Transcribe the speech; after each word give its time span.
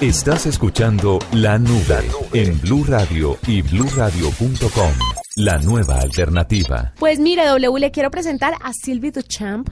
Estás 0.00 0.44
escuchando 0.44 1.18
La 1.32 1.58
Nube 1.58 2.10
en 2.34 2.60
Blue 2.60 2.84
Radio 2.86 3.38
y 3.46 3.62
bluradio.com. 3.62 4.92
La 5.36 5.56
nueva 5.56 6.00
alternativa. 6.00 6.92
Pues 6.98 7.18
mire, 7.18 7.46
W, 7.46 7.80
le 7.80 7.90
quiero 7.90 8.10
presentar 8.10 8.52
a 8.62 8.72
Sylvie 8.74 9.10
Duchamp. 9.10 9.70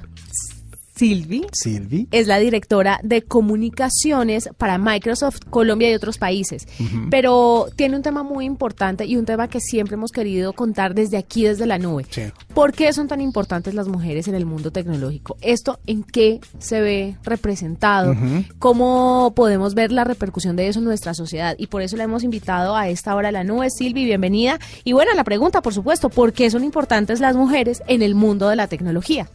Silvi. 0.96 1.44
Silvi. 1.52 2.08
Es 2.12 2.28
la 2.28 2.38
directora 2.38 3.00
de 3.02 3.22
comunicaciones 3.22 4.48
para 4.56 4.78
Microsoft 4.78 5.40
Colombia 5.50 5.90
y 5.90 5.94
otros 5.94 6.18
países. 6.18 6.68
Pero 7.10 7.66
tiene 7.74 7.96
un 7.96 8.02
tema 8.02 8.22
muy 8.22 8.44
importante 8.44 9.04
y 9.04 9.16
un 9.16 9.24
tema 9.24 9.48
que 9.48 9.60
siempre 9.60 9.94
hemos 9.94 10.12
querido 10.12 10.52
contar 10.52 10.94
desde 10.94 11.16
aquí, 11.16 11.44
desde 11.44 11.66
la 11.66 11.78
nube. 11.78 12.06
Sí. 12.10 12.22
¿Por 12.54 12.72
qué 12.72 12.92
son 12.92 13.08
tan 13.08 13.20
importantes 13.20 13.74
las 13.74 13.88
mujeres 13.88 14.28
en 14.28 14.36
el 14.36 14.46
mundo 14.46 14.70
tecnológico? 14.70 15.36
¿Esto 15.40 15.80
en 15.86 16.04
qué 16.04 16.40
se 16.58 16.80
ve 16.80 17.16
representado? 17.24 18.14
¿Cómo 18.60 19.32
podemos 19.34 19.74
ver 19.74 19.90
la 19.90 20.04
repercusión 20.04 20.54
de 20.54 20.68
eso 20.68 20.78
en 20.78 20.84
nuestra 20.84 21.14
sociedad? 21.14 21.56
Y 21.58 21.66
por 21.66 21.82
eso 21.82 21.96
la 21.96 22.04
hemos 22.04 22.22
invitado 22.22 22.76
a 22.76 22.88
esta 22.88 23.16
hora 23.16 23.30
a 23.30 23.32
la 23.32 23.42
nube. 23.42 23.68
Silvi, 23.70 24.04
bienvenida. 24.04 24.60
Y 24.84 24.92
bueno, 24.92 25.12
la 25.14 25.24
pregunta, 25.24 25.60
por 25.60 25.74
supuesto, 25.74 26.08
¿por 26.08 26.32
qué 26.32 26.50
son 26.50 26.62
importantes 26.62 27.18
las 27.18 27.34
mujeres 27.34 27.82
en 27.88 28.02
el 28.02 28.14
mundo 28.14 28.48
de 28.48 28.56
la 28.56 28.68
tecnología? 28.68 29.28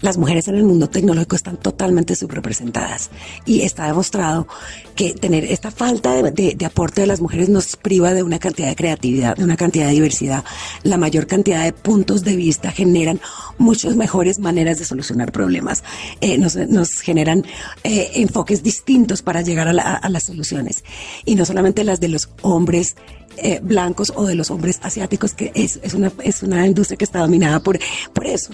las 0.00 0.18
mujeres 0.18 0.48
en 0.48 0.56
el 0.56 0.64
mundo 0.64 0.79
tecnológico 0.88 1.36
están 1.36 1.56
totalmente 1.56 2.16
subrepresentadas. 2.16 3.10
Y 3.46 3.62
está 3.62 3.86
demostrado 3.86 4.46
que 4.94 5.12
tener 5.14 5.44
esta 5.44 5.70
falta 5.70 6.22
de, 6.22 6.56
aporte 6.64 7.02
de 7.02 7.06
las 7.06 7.20
mujeres 7.20 7.48
nos 7.48 7.76
priva 7.76 8.14
de 8.14 8.22
una 8.22 8.38
cantidad 8.38 8.68
de 8.68 8.76
creatividad, 8.76 9.36
de 9.36 9.44
una 9.44 9.56
cantidad 9.56 9.86
de 9.86 9.92
diversidad. 9.92 10.44
La 10.82 10.96
mayor 10.96 11.26
cantidad 11.26 11.64
de 11.64 11.72
puntos 11.72 12.24
de 12.24 12.36
vista 12.36 12.70
generan 12.70 13.20
muchas 13.58 13.96
mejores 13.96 14.38
maneras 14.38 14.78
de 14.78 14.84
solucionar 14.84 15.32
problemas, 15.32 15.82
eh, 16.20 16.38
nos, 16.38 17.00
generan 17.00 17.44
eh, 17.84 18.10
enfoques 18.14 18.62
distintos 18.62 19.22
para 19.22 19.42
llegar 19.42 19.68
a 19.68 20.08
las 20.08 20.22
soluciones. 20.22 20.84
Y 21.24 21.34
no 21.34 21.44
solamente 21.44 21.84
las 21.84 22.00
de 22.00 22.08
los 22.08 22.30
hombres 22.42 22.96
eh, 23.42 23.60
blancos 23.62 24.12
o 24.14 24.26
de 24.26 24.34
los 24.34 24.50
hombres 24.50 24.78
asiáticos, 24.82 25.34
que 25.34 25.52
es, 25.54 25.80
es, 25.82 25.94
una, 25.94 26.12
es 26.22 26.42
una 26.42 26.66
industria 26.66 26.96
que 26.96 27.04
está 27.04 27.20
dominada 27.20 27.60
por, 27.60 27.78
por 28.12 28.26
eso. 28.26 28.52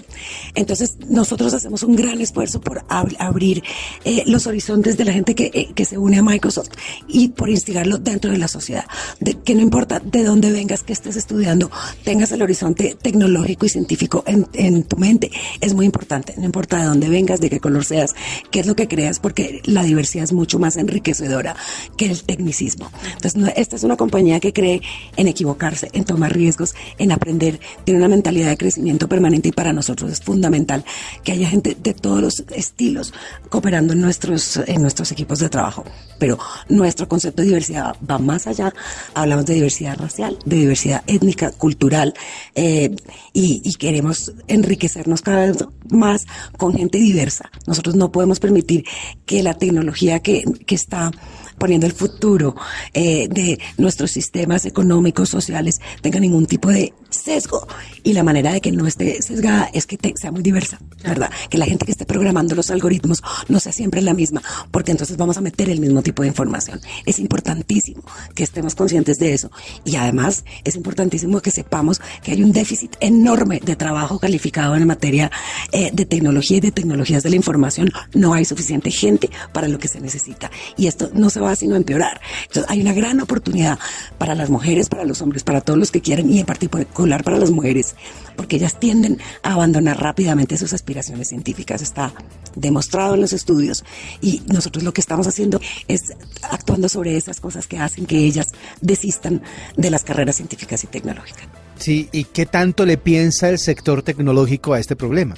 Entonces, 0.55 0.97
nosotros 1.07 1.53
hacemos 1.53 1.83
un 1.83 1.95
gran 1.95 2.19
esfuerzo 2.21 2.61
por 2.61 2.83
ab 2.89 3.07
abrir 3.19 3.63
eh, 4.03 4.23
los 4.25 4.47
horizontes 4.47 4.97
de 4.97 5.05
la 5.05 5.13
gente 5.13 5.35
que, 5.35 5.51
eh, 5.53 5.69
que, 5.73 5.85
se 5.85 5.97
une 5.97 6.17
a 6.17 6.23
Microsoft 6.23 6.69
y 7.07 7.29
por 7.29 7.49
instigarlo 7.49 7.97
dentro 7.97 8.31
de 8.31 8.37
la 8.37 8.47
sociedad. 8.47 8.85
De, 9.19 9.35
que 9.35 9.55
no 9.55 9.61
importa 9.61 9.99
de 9.99 10.23
dónde 10.23 10.51
vengas, 10.51 10.83
que 10.83 10.93
estés 10.93 11.15
estudiando, 11.15 11.71
tengas 12.03 12.31
el 12.31 12.41
horizonte 12.41 12.97
tecnológico 13.01 13.65
y 13.65 13.69
científico 13.69 14.23
en, 14.27 14.47
en 14.53 14.83
tu 14.83 14.97
mente. 14.97 15.31
Es 15.61 15.73
muy 15.73 15.85
importante. 15.85 16.33
No 16.37 16.45
importa 16.45 16.77
de 16.77 16.85
dónde 16.85 17.09
vengas, 17.09 17.39
de 17.39 17.49
qué 17.49 17.59
color 17.59 17.85
seas, 17.85 18.15
qué 18.51 18.59
es 18.59 18.67
lo 18.67 18.75
que 18.75 18.87
creas, 18.87 19.19
porque 19.19 19.61
la 19.65 19.83
diversidad 19.83 20.23
es 20.23 20.33
mucho 20.33 20.59
más 20.59 20.77
enriquecedora 20.77 21.55
que 21.97 22.05
el 22.05 22.21
tecnicismo. 22.23 22.91
Entonces, 23.05 23.35
no, 23.35 23.47
esta 23.55 23.75
es 23.75 23.83
una 23.83 23.97
compañía 23.97 24.39
que 24.39 24.53
cree 24.53 24.76
en 25.15 25.27
equivocarse, 25.27 25.89
en 25.93 26.05
tomar 26.05 26.33
riesgos, 26.33 26.75
en 26.97 27.11
aprender, 27.11 27.59
tiene 27.83 27.99
una 27.99 28.07
mentalidad 28.07 28.49
de 28.49 28.57
crecimiento 28.57 29.07
permanente 29.07 29.49
y 29.49 29.51
para 29.51 29.73
nosotros 29.73 30.11
es 30.11 30.21
fundamental 30.21 30.83
que 31.23 31.31
haya 31.31 31.49
gente 31.49 31.75
de 31.81 31.93
todos 31.93 32.21
los 32.21 32.43
estilos 32.51 33.13
cooperando 33.49 33.93
en 33.93 34.01
nuestros, 34.01 34.57
en 34.65 34.81
nuestros 34.81 35.11
equipos 35.11 35.39
de 35.39 35.49
trabajo. 35.49 35.83
Pero 36.19 36.37
nuestro 36.69 37.07
concepto 37.07 37.41
de 37.41 37.49
diversidad 37.49 37.95
va 38.09 38.17
más 38.17 38.47
allá. 38.47 38.73
Hablamos 39.13 39.45
de 39.45 39.55
diversidad 39.55 39.97
racial, 39.97 40.37
de 40.45 40.55
diversidad 40.55 41.03
étnica, 41.07 41.51
cultural 41.51 42.13
eh, 42.55 42.95
y, 43.33 43.61
y 43.63 43.73
queremos 43.75 44.33
enriquecernos 44.47 45.21
cada 45.21 45.45
vez 45.45 45.65
más 45.89 46.25
con 46.57 46.73
gente 46.73 46.97
diversa. 46.97 47.49
Nosotros 47.65 47.95
no 47.95 48.11
podemos 48.11 48.39
permitir 48.39 48.85
que 49.25 49.43
la 49.43 49.53
tecnología 49.53 50.19
que, 50.19 50.43
que 50.65 50.75
está 50.75 51.11
poniendo 51.57 51.87
el 51.87 51.93
futuro 51.93 52.55
eh, 52.93 53.27
de 53.29 53.59
nuestros 53.77 54.11
sistemas 54.11 54.65
económicos, 54.67 55.29
sociales, 55.29 55.79
tenga 56.01 56.19
ningún 56.19 56.45
tipo 56.45 56.69
de 56.69 56.93
sesgo. 57.09 57.67
Y 58.03 58.13
la 58.13 58.23
manera 58.23 58.53
de 58.53 58.61
que 58.61 58.71
no 58.71 58.87
esté 58.87 59.21
sesgada 59.21 59.69
es 59.73 59.85
que 59.85 59.97
te, 59.97 60.13
sea 60.15 60.31
muy 60.31 60.43
diversa, 60.43 60.79
¿verdad? 61.03 61.31
Que 61.49 61.57
la 61.57 61.65
gente 61.65 61.85
que 61.85 61.91
esté 61.91 62.05
programando 62.05 62.55
los 62.55 62.71
algoritmos 62.71 63.21
no 63.49 63.59
sea 63.59 63.71
siempre 63.71 64.01
la 64.01 64.13
misma, 64.13 64.41
porque 64.71 64.91
entonces 64.91 65.17
vamos 65.17 65.37
a 65.37 65.41
meter 65.41 65.69
el 65.69 65.79
mismo 65.79 66.01
tipo 66.01 66.21
de 66.21 66.29
información. 66.29 66.79
Es 67.05 67.19
importantísimo 67.19 68.03
que 68.33 68.43
estemos 68.43 68.75
conscientes 68.75 69.19
de 69.19 69.33
eso. 69.33 69.51
Y 69.83 69.95
además 69.95 70.45
es 70.63 70.75
importantísimo 70.75 71.41
que 71.41 71.51
sepamos 71.51 72.01
que 72.23 72.31
hay 72.31 72.43
un 72.43 72.51
déficit 72.51 72.95
enorme 72.99 73.59
de 73.63 73.75
trabajo 73.75 74.19
calificado 74.19 74.75
en 74.75 74.87
materia 74.87 75.31
eh, 75.71 75.89
de 75.93 76.05
tecnología 76.05 76.57
y 76.57 76.61
de 76.61 76.71
tecnologías 76.71 77.23
de 77.23 77.29
la 77.29 77.35
información. 77.35 77.91
No 78.13 78.33
hay 78.33 78.45
suficiente 78.45 78.91
gente 78.91 79.29
para 79.53 79.67
lo 79.67 79.79
que 79.79 79.87
se 79.87 79.99
necesita. 79.99 80.49
Y 80.77 80.87
esto 80.87 81.09
no 81.13 81.29
se 81.29 81.39
va 81.39 81.55
sino 81.55 81.75
a 81.75 81.77
empeorar. 81.77 82.21
Entonces 82.47 82.65
hay 82.69 82.81
una 82.81 82.93
gran 82.93 83.19
oportunidad 83.19 83.79
para 84.17 84.35
las 84.35 84.46
mujeres, 84.49 84.89
para 84.89 85.03
los 85.03 85.21
hombres, 85.21 85.43
para 85.43 85.61
todos 85.61 85.79
los 85.79 85.91
que 85.91 86.01
quieren 86.01 86.31
y 86.31 86.39
en 86.39 86.45
particular 86.45 87.23
para 87.23 87.37
las 87.37 87.51
mujeres, 87.51 87.95
porque 88.35 88.57
ellas 88.57 88.79
tienden 88.79 89.19
a 89.43 89.53
abandonar 89.53 90.01
rápidamente 90.01 90.57
sus 90.57 90.73
aspiraciones 90.73 91.29
científicas. 91.29 91.81
Está 91.81 92.13
demostrado 92.55 93.15
en 93.15 93.21
los 93.21 93.33
estudios 93.33 93.83
y 94.21 94.41
nosotros 94.47 94.83
lo 94.83 94.93
que 94.93 95.01
estamos 95.01 95.27
haciendo 95.27 95.59
es 95.87 96.13
actuando 96.41 96.89
sobre 96.89 97.17
esas 97.17 97.39
cosas 97.39 97.67
que 97.67 97.77
hacen 97.77 98.05
que 98.05 98.19
ellas 98.19 98.47
desistan 98.81 99.41
de 99.75 99.89
las 99.89 100.03
carreras 100.03 100.37
científicas 100.37 100.83
y 100.83 100.87
tecnológicas. 100.87 101.47
Sí, 101.77 102.09
¿y 102.11 102.23
qué 102.25 102.45
tanto 102.45 102.85
le 102.85 102.97
piensa 102.97 103.49
el 103.49 103.59
sector 103.59 104.01
tecnológico 104.01 104.73
a 104.73 104.79
este 104.79 104.95
problema? 104.95 105.35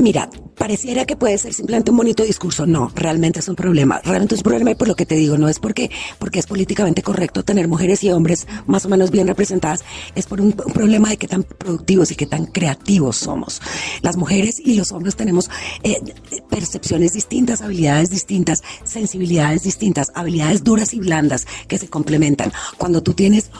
Mira, 0.00 0.30
pareciera 0.56 1.04
que 1.04 1.14
puede 1.14 1.36
ser 1.36 1.52
simplemente 1.52 1.90
un 1.90 1.98
bonito 1.98 2.22
discurso. 2.22 2.66
No, 2.66 2.90
realmente 2.94 3.40
es 3.40 3.48
un 3.48 3.54
problema. 3.54 4.00
Realmente 4.02 4.34
es 4.34 4.40
un 4.40 4.44
problema 4.44 4.70
y 4.70 4.74
por 4.74 4.88
lo 4.88 4.96
que 4.96 5.04
te 5.04 5.14
digo, 5.14 5.36
no 5.36 5.46
es 5.46 5.58
porque, 5.58 5.90
porque 6.18 6.38
es 6.38 6.46
políticamente 6.46 7.02
correcto 7.02 7.42
tener 7.42 7.68
mujeres 7.68 8.02
y 8.02 8.10
hombres 8.10 8.48
más 8.66 8.86
o 8.86 8.88
menos 8.88 9.10
bien 9.10 9.26
representadas, 9.26 9.84
es 10.14 10.24
por 10.24 10.40
un, 10.40 10.52
problema 10.52 11.10
de 11.10 11.18
qué 11.18 11.28
tan 11.28 11.42
productivos 11.42 12.10
y 12.12 12.14
qué 12.14 12.24
tan 12.24 12.46
creativos 12.46 13.16
somos. 13.16 13.60
Las 14.00 14.16
mujeres 14.16 14.58
y 14.58 14.74
los 14.74 14.90
hombres 14.92 15.16
tenemos 15.16 15.50
eh, 15.82 16.00
percepciones 16.48 17.12
distintas, 17.12 17.60
habilidades 17.60 18.08
distintas, 18.08 18.62
sensibilidades 18.84 19.64
distintas, 19.64 20.10
habilidades 20.14 20.64
duras 20.64 20.94
y 20.94 21.00
blandas 21.00 21.46
que 21.68 21.76
se 21.76 21.88
complementan. 21.88 22.54
Cuando 22.78 23.02
tú 23.02 23.12
tienes 23.12 23.50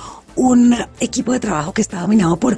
un 0.41 0.75
equipo 1.01 1.33
de 1.33 1.39
trabajo 1.39 1.75
que 1.75 1.83
está 1.83 2.01
dominado 2.01 2.39
por 2.39 2.57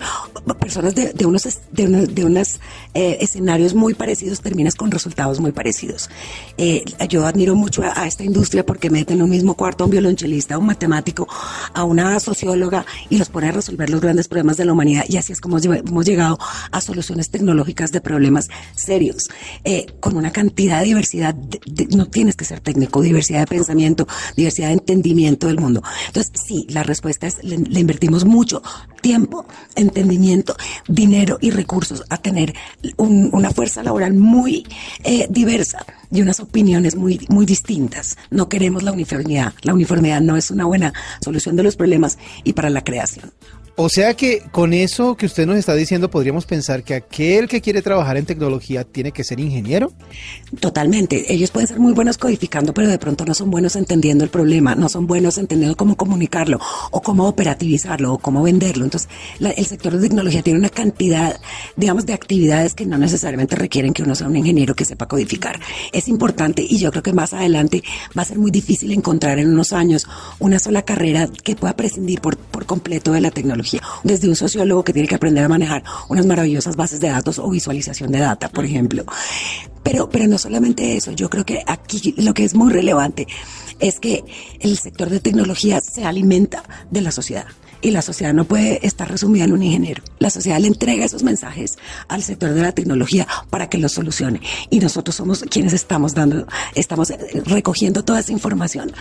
personas 0.60 0.94
de, 0.94 1.12
de 1.12 1.26
unos, 1.26 1.42
de, 1.72 1.86
una, 1.86 2.02
de 2.02 2.24
unos 2.24 2.60
eh, 2.94 3.18
escenarios 3.20 3.74
muy 3.74 3.94
parecidos, 3.94 4.40
terminas 4.40 4.76
con 4.76 4.92
resultados 4.92 5.40
muy 5.40 5.50
parecidos. 5.50 6.08
Eh, 6.56 6.84
yo 7.08 7.26
admiro 7.26 7.56
mucho 7.56 7.82
a, 7.82 8.02
a, 8.02 8.06
esta 8.06 8.22
industria 8.22 8.64
porque 8.64 8.88
mete 8.88 9.14
en 9.14 9.22
un 9.22 9.28
mismo 9.28 9.56
cuarto 9.56 9.82
a 9.82 9.86
un 9.86 9.90
violonchelista, 9.90 10.54
a 10.54 10.58
un 10.58 10.66
matemático, 10.66 11.26
a 11.74 11.84
una 11.84 12.18
socióloga 12.20 12.84
y 13.08 13.18
los 13.18 13.28
pone 13.28 13.48
a 13.48 13.52
resolver 13.52 13.90
los 13.90 14.00
grandes 14.00 14.28
problemas 14.28 14.56
de 14.56 14.64
la 14.64 14.72
humanidad 14.72 15.04
y 15.08 15.16
así 15.16 15.32
es 15.32 15.40
como 15.40 15.58
hemos 15.58 16.06
llegado 16.06 16.38
a 16.70 16.80
soluciones 16.80 17.30
tecnológicas 17.30 17.92
de 17.92 18.00
problemas 18.00 18.48
serios, 18.74 19.28
eh, 19.64 19.86
con 20.00 20.16
una 20.16 20.32
cantidad 20.32 20.80
de 20.80 20.86
diversidad, 20.86 21.34
de, 21.34 21.86
no 21.96 22.06
tienes 22.06 22.36
que 22.36 22.44
ser 22.44 22.60
técnico, 22.60 23.00
diversidad 23.00 23.40
de 23.40 23.46
pensamiento, 23.46 24.06
diversidad 24.36 24.68
de 24.68 24.74
entendimiento 24.74 25.46
del 25.46 25.58
mundo. 25.58 25.82
Entonces, 26.06 26.32
sí, 26.46 26.66
la 26.68 26.82
respuesta 26.82 27.26
es 27.26 27.42
le 27.42 27.80
invertimos 27.80 28.24
mucho 28.24 28.62
tiempo, 29.02 29.44
entendimiento, 29.74 30.56
dinero 30.88 31.36
y 31.40 31.50
recursos 31.50 32.04
a 32.08 32.16
tener 32.16 32.54
un, 32.96 33.28
una 33.32 33.50
fuerza 33.50 33.82
laboral 33.82 34.14
muy 34.14 34.66
eh, 35.04 35.26
diversa 35.28 35.84
y 36.10 36.22
unas 36.22 36.40
opiniones 36.40 36.94
muy, 36.94 37.26
muy 37.28 37.44
distintas. 37.44 38.16
No 38.30 38.48
queremos 38.48 38.82
la 38.82 38.92
uniformidad. 38.92 39.52
La 39.62 39.74
uniformidad 39.74 40.20
no 40.20 40.36
es 40.36 40.50
una 40.50 40.64
buena 40.64 40.92
solución 41.20 41.56
de 41.56 41.61
los 41.62 41.76
problemas 41.76 42.18
y 42.44 42.52
para 42.52 42.70
la 42.70 42.84
creación. 42.84 43.32
O 43.74 43.88
sea 43.88 44.14
que 44.14 44.42
con 44.52 44.74
eso 44.74 45.16
que 45.16 45.24
usted 45.24 45.46
nos 45.46 45.56
está 45.56 45.74
diciendo 45.74 46.10
podríamos 46.10 46.44
pensar 46.44 46.84
que 46.84 46.94
aquel 46.94 47.48
que 47.48 47.62
quiere 47.62 47.80
trabajar 47.80 48.18
en 48.18 48.26
tecnología 48.26 48.84
tiene 48.84 49.12
que 49.12 49.24
ser 49.24 49.40
ingeniero. 49.40 49.92
Totalmente. 50.60 51.32
Ellos 51.32 51.50
pueden 51.50 51.68
ser 51.68 51.80
muy 51.80 51.94
buenos 51.94 52.18
codificando, 52.18 52.74
pero 52.74 52.88
de 52.88 52.98
pronto 52.98 53.24
no 53.24 53.32
son 53.32 53.50
buenos 53.50 53.74
entendiendo 53.76 54.24
el 54.24 54.30
problema, 54.30 54.74
no 54.74 54.90
son 54.90 55.06
buenos 55.06 55.38
entendiendo 55.38 55.74
cómo 55.74 55.96
comunicarlo 55.96 56.60
o 56.90 57.00
cómo 57.00 57.26
operativizarlo 57.26 58.12
o 58.12 58.18
cómo 58.18 58.42
venderlo. 58.42 58.84
Entonces, 58.84 59.08
la, 59.38 59.50
el 59.50 59.64
sector 59.64 59.94
de 59.94 60.06
tecnología 60.06 60.42
tiene 60.42 60.58
una 60.58 60.68
cantidad, 60.68 61.40
digamos, 61.74 62.04
de 62.04 62.12
actividades 62.12 62.74
que 62.74 62.84
no 62.84 62.98
necesariamente 62.98 63.56
requieren 63.56 63.94
que 63.94 64.02
uno 64.02 64.14
sea 64.14 64.26
un 64.26 64.36
ingeniero 64.36 64.74
que 64.74 64.84
sepa 64.84 65.08
codificar. 65.08 65.58
Es 65.92 66.08
importante 66.08 66.62
y 66.62 66.76
yo 66.78 66.90
creo 66.90 67.02
que 67.02 67.14
más 67.14 67.32
adelante 67.32 67.82
va 68.16 68.20
a 68.20 68.26
ser 68.26 68.38
muy 68.38 68.50
difícil 68.50 68.92
encontrar 68.92 69.38
en 69.38 69.48
unos 69.48 69.72
años 69.72 70.06
una 70.38 70.58
sola 70.58 70.82
carrera 70.82 71.26
que 71.42 71.56
pueda 71.56 71.74
prescindir 71.74 72.20
por, 72.20 72.36
por 72.36 72.66
completo 72.66 73.12
de 73.12 73.22
la 73.22 73.30
tecnología. 73.30 73.61
Desde 74.04 74.28
un 74.28 74.36
sociólogo 74.36 74.84
que 74.84 74.92
tiene 74.92 75.08
que 75.08 75.14
aprender 75.14 75.44
a 75.44 75.48
manejar 75.48 75.82
unas 76.08 76.26
maravillosas 76.26 76.76
bases 76.76 77.00
de 77.00 77.08
datos 77.08 77.38
o 77.38 77.48
visualización 77.50 78.12
de 78.12 78.20
data, 78.20 78.48
por 78.48 78.64
ejemplo. 78.64 79.04
Pero, 79.82 80.08
pero 80.08 80.26
no 80.26 80.38
solamente 80.38 80.96
eso, 80.96 81.12
yo 81.12 81.28
creo 81.28 81.44
que 81.44 81.62
aquí 81.66 82.14
lo 82.18 82.34
que 82.34 82.44
es 82.44 82.54
muy 82.54 82.72
relevante 82.72 83.26
es 83.80 83.98
que 83.98 84.24
el 84.60 84.78
sector 84.78 85.10
de 85.10 85.20
tecnología 85.20 85.80
se 85.80 86.04
alimenta 86.04 86.62
de 86.90 87.00
la 87.00 87.10
sociedad 87.10 87.46
y 87.82 87.90
la 87.90 88.00
sociedad 88.00 88.32
no 88.32 88.44
puede 88.44 88.84
estar 88.86 89.10
resumida 89.10 89.44
en 89.44 89.52
un 89.52 89.62
ingeniero. 89.62 90.02
La 90.18 90.30
sociedad 90.30 90.58
le 90.60 90.68
entrega 90.68 91.04
esos 91.04 91.24
mensajes 91.24 91.76
al 92.08 92.22
sector 92.22 92.54
de 92.54 92.62
la 92.62 92.72
tecnología 92.72 93.26
para 93.50 93.68
que 93.68 93.76
los 93.76 93.92
solucione. 93.92 94.40
Y 94.70 94.78
nosotros 94.78 95.16
somos 95.16 95.44
quienes 95.50 95.72
estamos 95.72 96.14
dando, 96.14 96.46
estamos 96.74 97.12
recogiendo 97.44 98.04
toda 98.04 98.20
esa 98.20 98.32
información. 98.32 98.92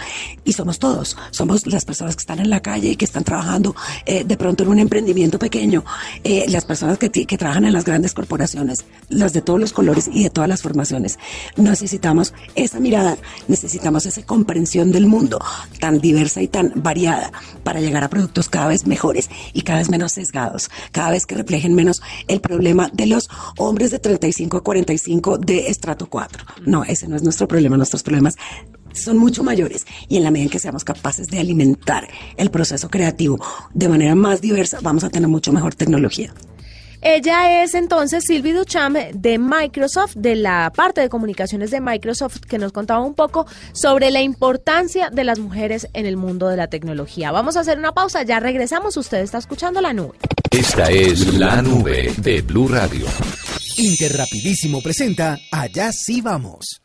Y 0.43 0.53
somos 0.53 0.79
todos, 0.79 1.15
somos 1.29 1.67
las 1.67 1.85
personas 1.85 2.15
que 2.15 2.21
están 2.21 2.39
en 2.39 2.49
la 2.49 2.61
calle 2.61 2.89
y 2.89 2.95
que 2.95 3.05
están 3.05 3.23
trabajando 3.23 3.75
eh, 4.05 4.23
de 4.23 4.37
pronto 4.37 4.63
en 4.63 4.69
un 4.69 4.79
emprendimiento 4.79 5.37
pequeño, 5.37 5.85
eh, 6.23 6.45
las 6.49 6.65
personas 6.65 6.97
que, 6.97 7.11
que 7.11 7.37
trabajan 7.37 7.65
en 7.65 7.73
las 7.73 7.85
grandes 7.85 8.13
corporaciones, 8.13 8.85
las 9.09 9.33
de 9.33 9.41
todos 9.41 9.59
los 9.59 9.73
colores 9.73 10.09
y 10.11 10.23
de 10.23 10.31
todas 10.31 10.49
las 10.49 10.63
formaciones. 10.63 11.19
Necesitamos 11.55 12.33
esa 12.55 12.79
mirada, 12.79 13.17
necesitamos 13.47 14.07
esa 14.07 14.23
comprensión 14.23 14.91
del 14.91 15.05
mundo 15.05 15.39
tan 15.79 15.99
diversa 15.99 16.41
y 16.41 16.47
tan 16.47 16.73
variada 16.75 17.31
para 17.63 17.79
llegar 17.79 18.03
a 18.03 18.09
productos 18.09 18.49
cada 18.49 18.70
vez 18.71 18.87
mejores 18.87 19.29
y 19.53 19.61
cada 19.61 19.79
vez 19.79 19.89
menos 19.89 20.13
sesgados, 20.13 20.69
cada 20.91 21.11
vez 21.11 21.25
que 21.25 21.35
reflejen 21.35 21.75
menos 21.75 22.01
el 22.27 22.41
problema 22.41 22.89
de 22.93 23.07
los 23.07 23.29
hombres 23.57 23.91
de 23.91 23.99
35 23.99 24.57
a 24.57 24.63
45 24.63 25.37
de 25.37 25.67
estrato 25.67 26.07
4. 26.07 26.43
No, 26.65 26.83
ese 26.83 27.07
no 27.07 27.15
es 27.15 27.23
nuestro 27.23 27.47
problema, 27.47 27.77
nuestros 27.77 28.03
problemas 28.03 28.35
son 28.93 29.17
mucho 29.17 29.43
mayores 29.43 29.85
y 30.07 30.17
en 30.17 30.23
la 30.23 30.31
medida 30.31 30.45
en 30.45 30.49
que 30.49 30.59
seamos 30.59 30.83
capaces 30.83 31.27
de 31.27 31.39
alimentar 31.39 32.07
el 32.37 32.51
proceso 32.51 32.89
creativo 32.89 33.39
de 33.73 33.89
manera 33.89 34.15
más 34.15 34.41
diversa, 34.41 34.79
vamos 34.81 35.03
a 35.03 35.09
tener 35.09 35.29
mucho 35.29 35.53
mejor 35.53 35.75
tecnología. 35.75 36.33
Ella 37.01 37.63
es 37.63 37.73
entonces 37.73 38.25
Sylvie 38.25 38.53
Duchamp 38.53 38.95
de 38.95 39.39
Microsoft, 39.39 40.13
de 40.15 40.35
la 40.35 40.71
parte 40.75 41.01
de 41.01 41.09
comunicaciones 41.09 41.71
de 41.71 41.81
Microsoft, 41.81 42.41
que 42.41 42.59
nos 42.59 42.71
contaba 42.71 43.03
un 43.03 43.15
poco 43.15 43.47
sobre 43.73 44.11
la 44.11 44.21
importancia 44.21 45.09
de 45.09 45.23
las 45.23 45.39
mujeres 45.39 45.87
en 45.93 46.05
el 46.05 46.15
mundo 46.15 46.47
de 46.47 46.57
la 46.57 46.67
tecnología. 46.67 47.31
Vamos 47.31 47.57
a 47.57 47.61
hacer 47.61 47.79
una 47.79 47.91
pausa, 47.91 48.21
ya 48.21 48.39
regresamos. 48.39 48.97
Usted 48.97 49.19
está 49.19 49.39
escuchando 49.39 49.81
la 49.81 49.93
nube. 49.93 50.17
Esta 50.51 50.91
es 50.91 51.33
la 51.33 51.61
nube 51.61 52.13
de 52.17 52.41
Blue 52.41 52.67
Radio. 52.67 53.07
Interrapidísimo 53.77 54.81
presenta 54.81 55.39
Allá 55.51 55.91
sí 55.91 56.21
vamos. 56.21 56.81